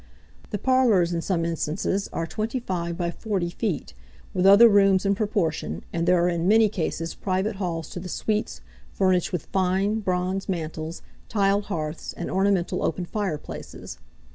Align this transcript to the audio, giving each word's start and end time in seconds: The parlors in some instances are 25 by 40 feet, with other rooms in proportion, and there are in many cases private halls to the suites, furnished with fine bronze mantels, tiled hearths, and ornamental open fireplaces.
The 0.49 0.57
parlors 0.57 1.13
in 1.13 1.21
some 1.21 1.45
instances 1.45 2.09
are 2.11 2.25
25 2.25 2.97
by 2.97 3.11
40 3.11 3.51
feet, 3.51 3.93
with 4.33 4.47
other 4.47 4.67
rooms 4.67 5.05
in 5.05 5.13
proportion, 5.13 5.83
and 5.93 6.07
there 6.07 6.17
are 6.25 6.27
in 6.27 6.47
many 6.47 6.69
cases 6.69 7.13
private 7.13 7.57
halls 7.57 7.87
to 7.91 7.99
the 7.99 8.09
suites, 8.09 8.61
furnished 8.93 9.31
with 9.31 9.45
fine 9.53 9.99
bronze 9.99 10.47
mantels, 10.49 11.03
tiled 11.29 11.65
hearths, 11.65 12.13
and 12.13 12.31
ornamental 12.31 12.83
open 12.83 13.05
fireplaces. 13.05 13.99